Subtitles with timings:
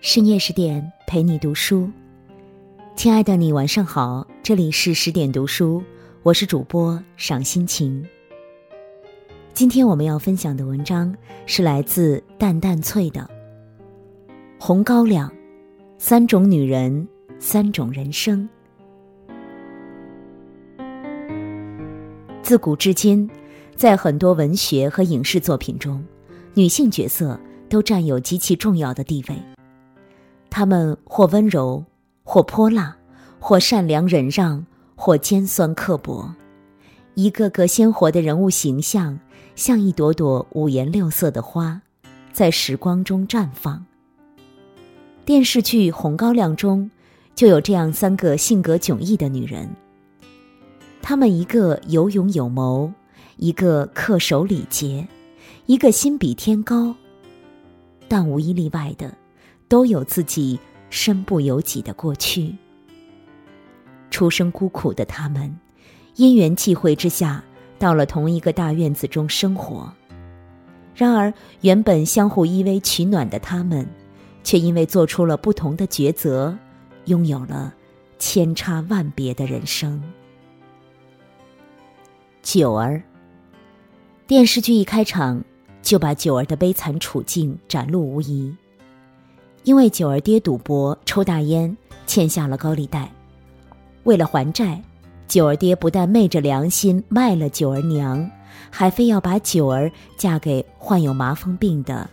[0.00, 1.90] 深夜十点陪你读书，
[2.94, 5.82] 亲爱的你晚上好，这里是十点读书，
[6.22, 8.06] 我是主播赏心情。
[9.52, 11.12] 今天我们要分享的文章
[11.46, 13.28] 是来自淡淡翠的
[14.56, 15.28] 《红高粱》，
[15.98, 17.06] 三种女人，
[17.40, 18.48] 三种人生。
[22.40, 23.28] 自古至今，
[23.74, 26.04] 在很多文学和影视作品中，
[26.54, 27.38] 女性角色
[27.68, 29.34] 都占有极其重要的地位。
[30.50, 31.84] 她们或温柔，
[32.24, 32.96] 或泼辣，
[33.38, 36.34] 或善良忍让，或尖酸刻薄，
[37.14, 39.18] 一个个鲜活的人物形象，
[39.54, 41.80] 像一朵朵五颜六色的花，
[42.32, 43.84] 在时光中绽放。
[45.24, 46.90] 电视剧《红高粱》中，
[47.34, 49.68] 就有这样三个性格迥异的女人。
[51.02, 52.92] 她们一个有勇有谋，
[53.36, 55.06] 一个恪守礼节，
[55.66, 56.94] 一个心比天高，
[58.08, 59.12] 但无一例外的。
[59.68, 60.58] 都有自己
[60.90, 62.54] 身不由己的过去。
[64.10, 65.54] 出生孤苦的他们，
[66.16, 67.44] 因缘际会之下，
[67.78, 69.92] 到了同一个大院子中生活。
[70.94, 73.86] 然而，原本相互依偎取暖的他们，
[74.42, 76.58] 却因为做出了不同的抉择，
[77.04, 77.72] 拥有了
[78.18, 80.02] 千差万别的人生。
[82.42, 83.02] 九儿。
[84.26, 85.42] 电视剧一开场，
[85.82, 88.54] 就把九儿的悲惨处境展露无遗。
[89.64, 93.10] 因为九儿爹赌博、抽大烟，欠下了高利贷。
[94.04, 94.82] 为了还债，
[95.26, 98.30] 九儿爹不但昧着良心卖了九儿娘，
[98.70, 102.08] 还非要把九儿嫁给患有麻风病的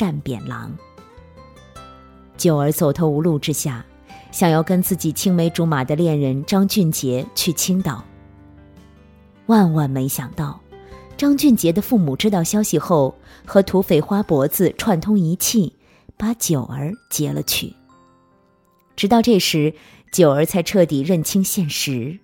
[0.00, 0.74] 单扁郎。
[2.36, 3.84] 九儿走投无路之下，
[4.32, 8.02] 想要跟自己青梅竹马的恋人张俊杰去青岛。
[9.46, 10.58] 万万没想到，
[11.16, 15.72] 张俊杰的父母知道消息后，和土匪花脖子串通一气。
[16.16, 17.74] 把九儿接了去。
[18.96, 19.74] 直到这时，
[20.12, 22.18] 九儿才彻底认清现实：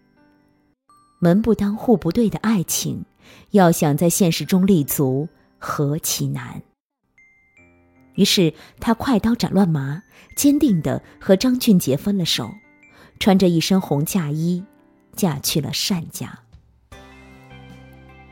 [1.19, 3.05] 门不当户不对的爱情，
[3.51, 6.63] 要想在现实中立足，何其难！
[8.14, 10.02] 于是，他快刀斩乱麻，
[10.36, 12.51] 坚定的和张俊杰分了手，
[13.19, 14.64] 穿着一身红嫁衣，
[15.14, 16.39] 嫁去了单家。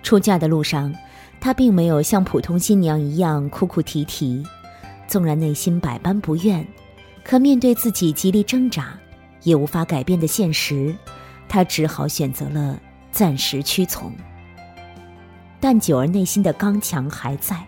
[0.02, 0.94] 出嫁的路上，
[1.40, 4.42] 她并没有像普通新娘一样哭哭啼啼。
[5.10, 6.64] 纵然内心百般不愿，
[7.24, 8.96] 可面对自己极力挣扎，
[9.42, 10.94] 也无法改变的现实，
[11.48, 14.12] 他只好选择了暂时屈从。
[15.58, 17.60] 但九儿内心的刚强还在。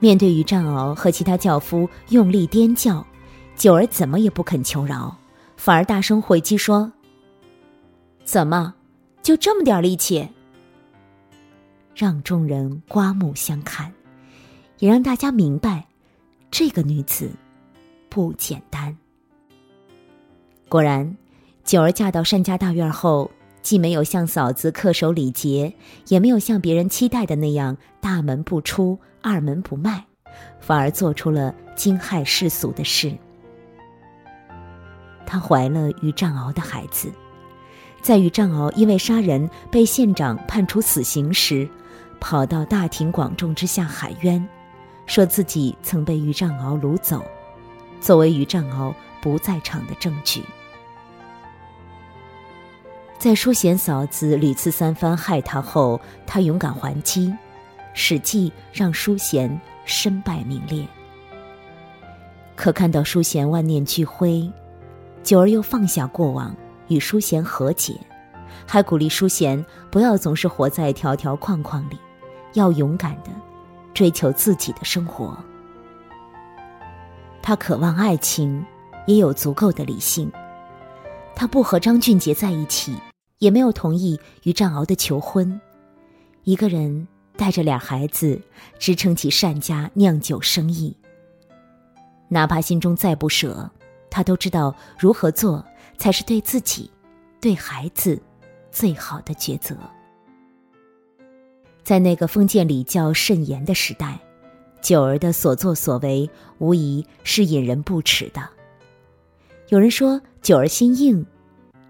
[0.00, 3.06] 面对于占鳌和其他轿夫用力颠叫，
[3.54, 5.16] 九儿怎么也不肯求饶，
[5.56, 6.92] 反而大声回击说
[8.24, 8.74] ：“怎么，
[9.22, 10.28] 就这么点力气？”
[11.94, 13.92] 让众人刮目相看，
[14.80, 15.86] 也让大家明白。
[16.50, 17.30] 这个女子
[18.08, 18.96] 不简单。
[20.68, 21.16] 果然，
[21.64, 23.30] 九儿嫁到单家大院后，
[23.62, 25.72] 既没有像嫂子恪守礼节，
[26.08, 30.04] 也没有像别人期待的那样大门不出、二门不迈，
[30.60, 33.12] 反而做出了惊骇世俗的事。
[35.26, 37.12] 她怀了于占鳌的孩子，
[38.00, 41.68] 在于占鳌因为杀人被县长判处死刑时，
[42.20, 44.48] 跑到大庭广众之下喊冤。
[45.06, 47.22] 说自己曾被于占鳌掳走，
[48.00, 50.42] 作为于占鳌不在场的证据。
[53.18, 57.34] 在淑贤嫂子屡次三番害他后，他勇敢还击，
[57.94, 60.86] 史记让淑贤身败名裂。
[62.54, 64.50] 可看到淑贤万念俱灰，
[65.22, 66.54] 九儿又放下过往，
[66.88, 67.94] 与淑贤和解，
[68.66, 71.98] 还鼓励淑贤不要总是活在条条框框里，
[72.52, 73.30] 要勇敢的。
[73.96, 75.34] 追求自己的生活，
[77.40, 78.62] 他渴望爱情，
[79.06, 80.30] 也有足够的理性。
[81.34, 82.94] 他不和张俊杰在一起，
[83.38, 85.58] 也没有同意与战鳌的求婚。
[86.44, 87.08] 一个人
[87.38, 88.38] 带着俩孩子，
[88.78, 90.94] 支撑起单家酿酒生意。
[92.28, 93.70] 哪怕心中再不舍，
[94.10, 95.64] 他都知道如何做
[95.96, 96.90] 才是对自己、
[97.40, 98.20] 对孩子
[98.70, 99.74] 最好的抉择。
[101.86, 104.18] 在那个封建礼教甚严的时代，
[104.82, 106.28] 九儿的所作所为
[106.58, 108.42] 无疑是引人不齿的。
[109.68, 111.24] 有人说九儿心硬，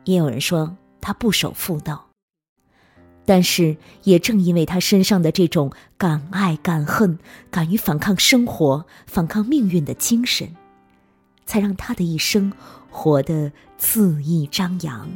[0.04, 2.08] 也有人说她不守妇道。
[3.24, 7.18] 但是，也正因为她身上的这种敢爱敢恨、
[7.50, 10.54] 敢于反抗生活、反抗命运的精神，
[11.46, 12.52] 才让她的一生
[12.90, 13.50] 活得
[13.80, 15.08] 恣意张扬。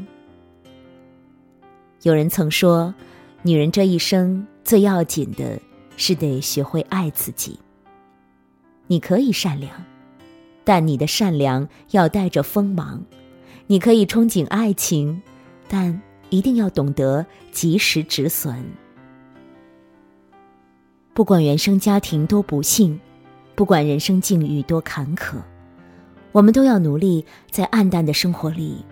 [2.00, 2.94] 有人曾说，
[3.42, 4.46] 女人这一生。
[4.62, 5.58] 最要紧的
[5.96, 7.58] 是得学会爱自己。
[8.86, 9.72] 你可以善良，
[10.62, 13.02] 但你的善良要带着锋芒。
[13.66, 15.20] 你可以憧憬爱情，
[15.66, 18.64] 但一定要懂得及时止损。
[21.14, 23.00] 不管原生家庭多不幸，
[23.56, 25.34] 不管人生境遇多坎坷，
[26.30, 28.84] 我们都要努力在暗淡的生活里，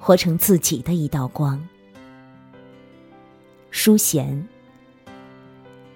[0.00, 1.62] 活成自己的一道光。
[3.72, 4.46] 淑贤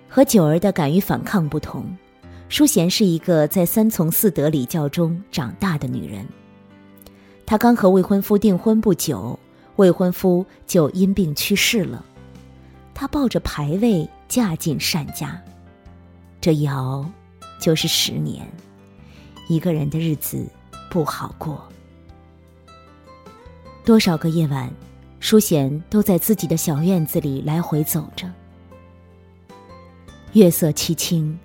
[0.09, 1.85] 和九儿的敢于反抗不同，
[2.49, 6.27] 淑贤是一个在三从四德礼教中长大的女人。
[7.45, 9.39] 她刚和未婚夫订婚不久，
[9.77, 12.03] 未婚夫就因病去世了。
[12.95, 15.39] 她抱着牌位嫁进单家，
[16.41, 17.07] 这一熬
[17.61, 18.49] 就是十年，
[19.49, 20.47] 一个人的日子
[20.91, 21.63] 不好过。
[23.85, 24.73] 多少个夜晚。
[25.19, 28.31] 淑贤都在自己的小院子里来回走着，
[30.35, 31.37] 月色凄清，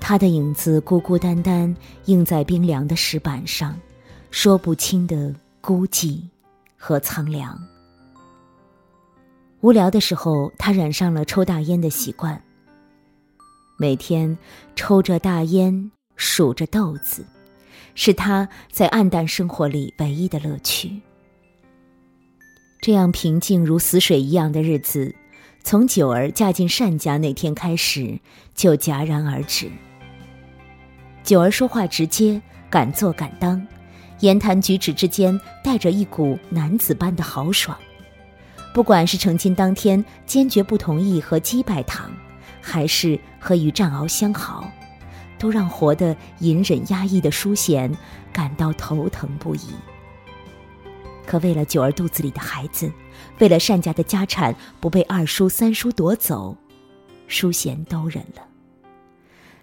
[0.00, 1.74] 他的影子孤孤单单
[2.06, 3.78] 映在冰凉的石板上，
[4.30, 6.20] 说不清的孤寂
[6.76, 7.58] 和苍凉。
[9.60, 12.38] 无聊的时候，他染上了抽大烟的习惯，
[13.78, 14.36] 每天
[14.76, 17.24] 抽着大烟，数着豆子，
[17.94, 21.00] 是他在暗淡生活里唯一的乐趣。
[22.84, 25.14] 这样平静如死水一样的日子，
[25.62, 28.20] 从九儿嫁进单家那天开始
[28.54, 29.70] 就戛然而止。
[31.22, 33.66] 九儿说话直接，敢做敢当，
[34.20, 37.74] 言谈举止之间带着一股男子般的豪爽。
[38.74, 42.10] 不管是成亲当天坚决不同意和鸡拜堂，
[42.60, 44.70] 还是和与战鳌相好，
[45.38, 47.90] 都让活得隐忍压抑的淑贤
[48.30, 49.70] 感到头疼不已。
[51.26, 52.90] 可为了九儿肚子里的孩子，
[53.38, 56.56] 为了单家的家产不被二叔三叔夺走，
[57.26, 58.46] 淑贤都忍了。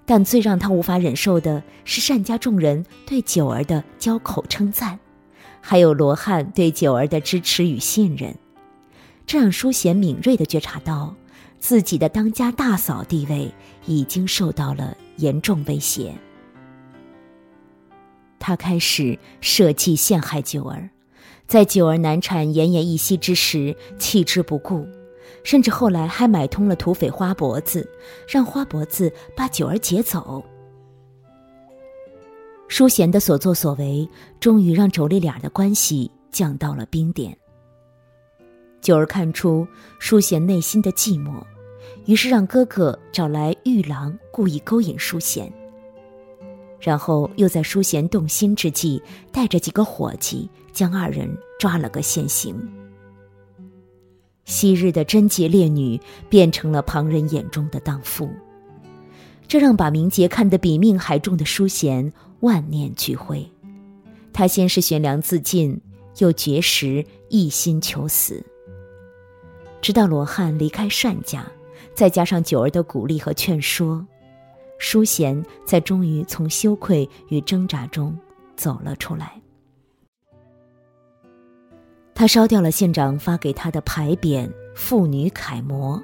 [0.06, 5.00] 但最让他无法忍受的是单家众人对九儿的交口称赞，
[5.62, 8.36] 还有罗汉对九儿的支持与信任，
[9.26, 11.16] 这让淑贤敏锐地觉察到，
[11.60, 13.54] 自己的当家大嫂地位
[13.86, 16.14] 已经受到了严重威胁。
[18.40, 20.90] 他开始设计陷害九儿。
[21.52, 24.88] 在九儿难产、奄奄一息之时，弃之不顾，
[25.44, 27.86] 甚至后来还买通了土匪花脖子，
[28.26, 30.42] 让花脖子把九儿劫走。
[32.70, 34.08] 淑贤的所作所为，
[34.40, 37.38] 终于让妯娌俩的关系降到了冰点。
[38.80, 39.68] 九儿看出
[40.00, 41.44] 淑贤内心的寂寞，
[42.06, 45.52] 于是让哥哥找来玉郎，故意勾引淑贤。
[46.80, 51.30] 然后又在淑贤动心之际，带着几个伙计将二人
[51.60, 52.56] 抓了个现行。
[54.46, 58.30] 昔日的贞洁烈女变成了旁人眼中的荡妇，
[59.48, 63.50] 这让把名节看得比命还重的淑贤万念俱灰。
[64.34, 65.80] 他先是悬梁自尽，
[66.18, 68.44] 又绝食，一心求死。
[69.82, 71.46] 直到罗汉离开单家，
[71.96, 74.06] 再加上九儿的鼓励和劝说。
[74.78, 78.18] 淑贤才终于从羞愧与挣扎中
[78.56, 79.41] 走了出来。
[82.14, 86.02] 他烧掉了县长发给他的牌匾“妇女楷模”，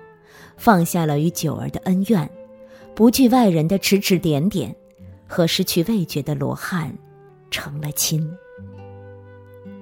[0.57, 2.29] 放下了与九儿的恩怨，
[2.95, 4.75] 不惧外人的指指点点，
[5.27, 6.91] 和失去味觉的罗汉
[7.51, 8.27] 成了亲。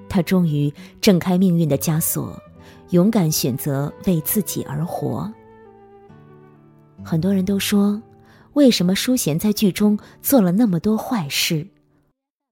[0.10, 2.38] 他终于挣开命运的枷锁，
[2.90, 5.32] 勇敢选择为自己而活。
[7.04, 8.02] 很多人都说。
[8.54, 11.68] 为什么淑贤在剧中做了那么多坏事，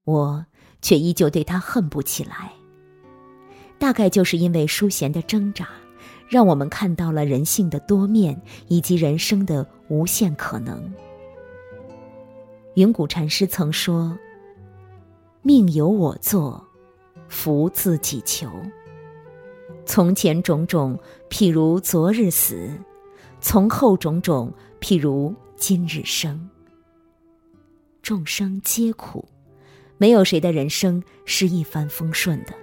[0.03, 0.45] 我
[0.81, 2.51] 却依旧对他恨不起来？
[3.83, 5.67] 大概就是因为淑贤的挣扎，
[6.29, 10.89] 让我们看到了人性的多面以及人生的无限可能。
[12.75, 14.17] 云谷禅师曾说
[15.43, 16.65] ：“命由我作，
[17.27, 18.49] 福自己求。
[19.85, 20.97] 从前种种，
[21.29, 22.55] 譬如昨日死；
[23.41, 24.49] 从后种种，
[24.79, 26.49] 譬如……”今日生，
[28.01, 29.27] 众生皆苦，
[29.97, 32.62] 没有谁的人生是一帆风顺的。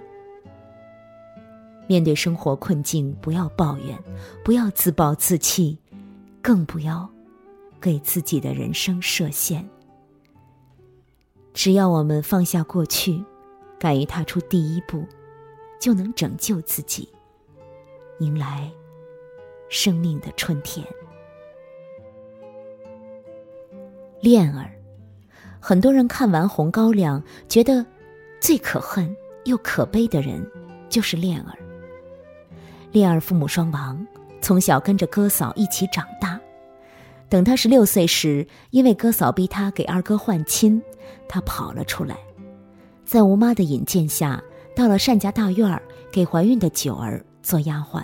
[1.87, 3.97] 面对生活困境，不要抱怨，
[4.43, 5.77] 不要自暴自弃，
[6.41, 7.09] 更不要
[7.81, 9.67] 给自己的人生设限。
[11.53, 13.21] 只要我们放下过去，
[13.77, 15.05] 敢于踏出第一步，
[15.79, 17.09] 就能拯救自己，
[18.19, 18.71] 迎来
[19.67, 20.85] 生命的春天。
[24.21, 24.71] 恋儿，
[25.59, 27.85] 很多人看完《红高粱》，觉得
[28.39, 30.49] 最可恨又可悲的人
[30.87, 31.57] 就是恋儿。
[32.91, 34.05] 恋儿父母双亡，
[34.41, 36.39] 从小跟着哥嫂一起长大。
[37.29, 40.81] 等他十六岁时，因为哥嫂逼他给二哥换亲，
[41.29, 42.17] 他跑了出来，
[43.05, 44.43] 在吴妈的引荐下，
[44.75, 45.81] 到了单家大院儿，
[46.11, 48.03] 给怀孕的九儿做丫鬟。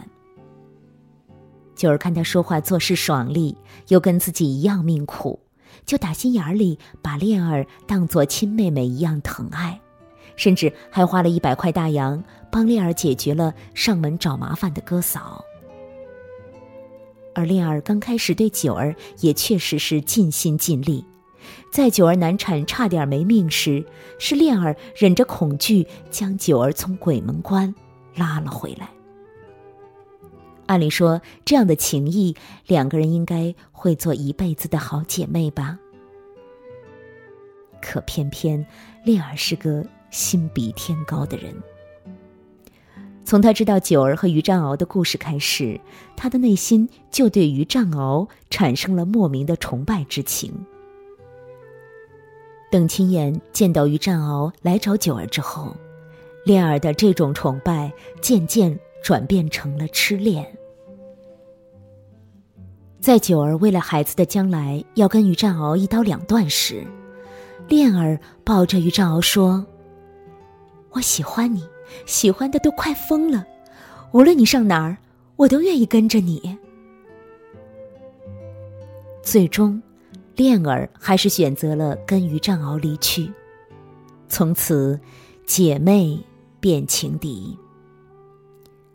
[1.75, 3.55] 九儿看他说话做事爽利，
[3.89, 5.37] 又跟自己一样命苦，
[5.85, 9.79] 就打心眼里把恋儿当做亲妹妹一样疼爱，
[10.37, 15.43] 甚至还花了一百块大洋帮恋儿解决了上门找麻烦的哥嫂。
[17.35, 21.05] 而恋儿刚开始对九儿也确实是尽心尽力，
[21.71, 23.85] 在九儿难产差点没命时，
[24.17, 27.73] 是恋儿忍着恐惧将九儿从鬼门关
[28.15, 28.89] 拉了回来。
[30.65, 35.77] 按理说，这样的情谊，两个人应该会做一辈子的好姐妹吧。
[37.79, 38.65] 可偏偏
[39.05, 39.85] 恋儿是个
[40.17, 41.53] 心比天高的人。
[43.23, 45.79] 从他知道九儿和于占鳌的故事开始，
[46.15, 50.51] 他的内心就对于占鳌产生了莫名的崇拜之情。
[52.71, 55.75] 等亲眼见到于占鳌来找九儿之后，
[56.45, 60.43] 恋儿的这种崇拜渐渐转变成了痴恋。
[62.99, 66.85] 在九儿为了孩子的将来要跟于占鳌一刀两断时，
[67.67, 69.65] 恋儿抱着于占鳌说
[70.97, 71.65] ：“我喜欢你。”
[72.05, 73.45] 喜欢的都快疯了，
[74.11, 74.97] 无论你上哪儿，
[75.37, 76.57] 我都愿意跟着你。
[79.23, 79.81] 最终，
[80.35, 83.31] 恋儿还是选择了跟于占鳌离去，
[84.27, 84.99] 从此
[85.45, 86.19] 姐妹
[86.59, 87.57] 变情敌。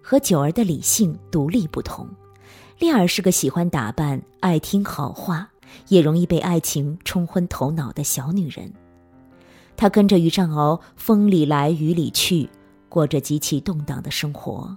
[0.02, 2.06] 和九儿的理性独立不同，
[2.78, 5.48] 恋儿是个喜欢打扮、爱听好话，
[5.88, 8.70] 也容易被爱情冲昏头脑的小女人。
[9.76, 12.48] 他跟着于占鳌风里来雨里去。
[12.88, 14.76] 过着极其动荡的生活，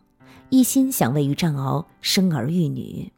[0.49, 3.11] 一心想为于占鳌生儿育女。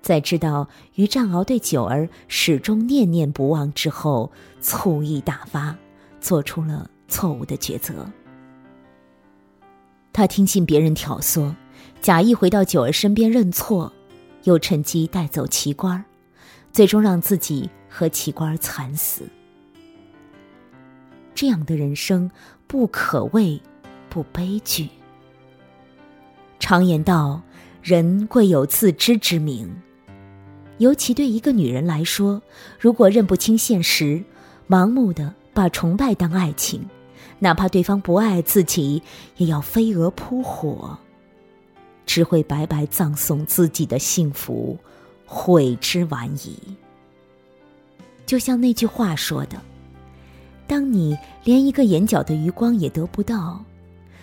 [0.00, 4.30] 在知道于占鳌对九儿始终念念不忘之后，
[4.60, 5.76] 醋意大发，
[6.20, 8.08] 做出了错误的抉择。
[10.12, 11.52] 他听信别人挑唆，
[12.00, 13.92] 假意回到九儿身边认错，
[14.44, 16.04] 又趁机带走奇官
[16.70, 19.22] 最终让自己和奇官惨死。
[21.34, 22.30] 这样的人生。
[22.66, 23.60] 不可谓
[24.08, 24.88] 不悲剧。
[26.58, 27.40] 常言道
[27.84, 29.70] ：“人贵有自知之明。”
[30.78, 32.42] 尤其对一个女人来说，
[32.80, 34.24] 如果认不清现实，
[34.68, 36.84] 盲目的把崇拜当爱情，
[37.38, 39.00] 哪怕对方不爱自己，
[39.36, 40.98] 也要飞蛾扑火，
[42.06, 44.76] 只会白白葬送自己的幸福，
[45.26, 46.58] 悔之晚矣。
[48.26, 49.62] 就像那句话说的。
[50.66, 53.62] 当你连一个眼角的余光也得不到，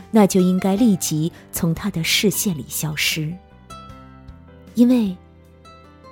[0.09, 3.31] 那就应该立即从他的视线里消失，
[4.75, 5.15] 因为，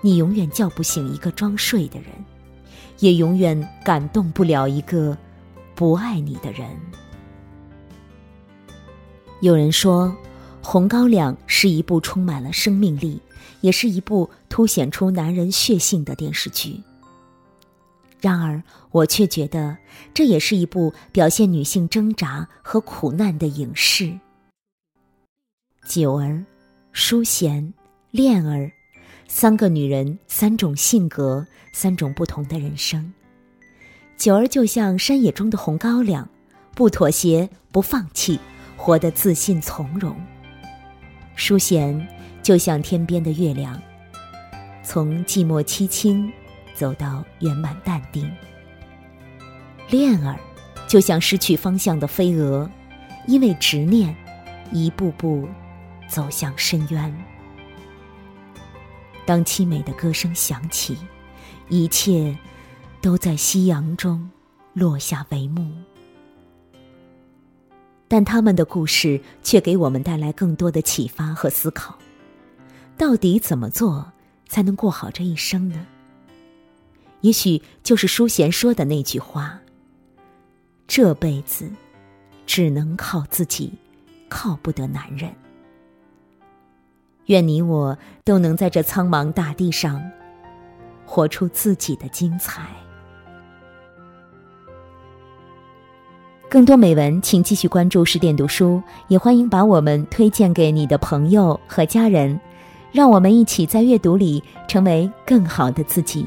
[0.02, 2.10] 你永远叫不醒一个装睡的人，
[3.00, 5.18] 也永远感动不了一个
[5.76, 6.70] 不爱你的人。
[9.42, 10.08] 有人说，
[10.62, 13.22] 《红高粱》是一部充满了生命力，
[13.62, 16.84] 也是一部凸显出男人血性的电视剧。
[18.22, 18.62] 然而，
[18.92, 19.78] 我却觉得
[20.14, 24.20] 这也是一部表现女性挣扎和苦难的影视。
[25.88, 26.44] 九儿、
[26.92, 27.74] 淑贤、
[28.12, 28.72] 恋儿，
[29.28, 33.14] 三个女人，三种性格，三种不同的人生。
[34.18, 36.28] 九儿就像山野中的红高粱，
[36.76, 38.38] 不妥协，不放弃，
[38.76, 40.14] 活得自信从容。
[41.36, 42.06] 淑贤
[42.44, 43.82] 就像天边的月亮，
[44.84, 46.30] 从寂寞凄清。
[46.80, 48.32] 走到圆满淡定，
[49.90, 50.40] 恋儿
[50.88, 52.70] 就像失去方向的飞蛾，
[53.28, 54.16] 因为执念，
[54.72, 55.46] 一步步
[56.08, 57.14] 走向深渊。
[59.26, 60.98] 当凄美的歌声响起，
[61.68, 62.34] 一切
[63.02, 64.32] 都在夕阳中
[64.72, 65.70] 落下帷幕。
[68.08, 72.00] 但他们的故事却给我们带来更多的启发和思考：
[72.98, 74.14] 到底怎么做
[74.48, 75.86] 才能过好这一生呢？
[77.22, 79.60] 也许就是淑贤说的那句话
[80.88, 81.70] ：“这辈子
[82.46, 83.74] 只能靠自己，
[84.30, 85.30] 靠不得男人。”
[87.28, 90.02] 愿你我都能在这苍茫大地上
[91.06, 92.68] 活出自己的精彩。
[96.50, 102.40] 更多美文，请继续关注十点读书，也欢迎把我们推荐给你的朋友和家人，
[102.92, 106.26] 让我们一起在阅读里成为更好的自己。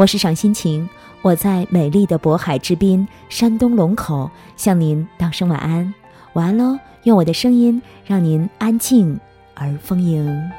[0.00, 0.88] 我是赏心情，
[1.20, 5.92] 我在美丽的渤海之滨，山东龙口，向您道声晚安，
[6.32, 6.78] 晚安喽！
[7.02, 9.20] 用我的声音让您安静
[9.52, 10.50] 而丰盈。